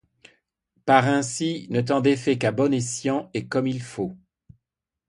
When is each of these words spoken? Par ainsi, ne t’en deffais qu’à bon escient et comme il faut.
Par 0.87 1.07
ainsi, 1.07 1.67
ne 1.69 1.79
t’en 1.79 2.01
deffais 2.01 2.39
qu’à 2.39 2.51
bon 2.51 2.73
escient 2.73 3.29
et 3.35 3.45
comme 3.45 3.67
il 3.67 3.83
faut. 3.83 4.17